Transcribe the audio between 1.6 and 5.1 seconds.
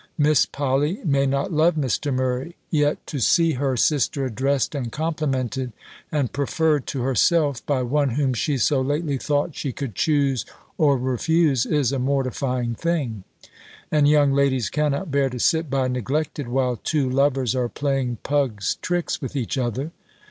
Mr. Murray; yet, to see her sister addressed and